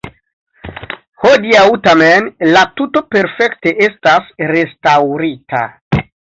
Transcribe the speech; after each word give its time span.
Hodiaŭ 1.25 1.65
tamen 1.89 2.31
la 2.57 2.65
tuto 2.81 3.05
perfekte 3.13 3.77
estas 3.91 4.35
restaŭrita. 4.57 5.65